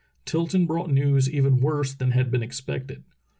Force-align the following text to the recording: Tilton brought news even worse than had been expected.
Tilton 0.25 0.65
brought 0.65 0.89
news 0.89 1.29
even 1.29 1.59
worse 1.59 1.93
than 1.93 2.09
had 2.09 2.31
been 2.31 2.41
expected. 2.41 3.03